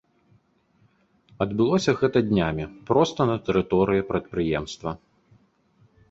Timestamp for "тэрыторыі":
3.49-4.05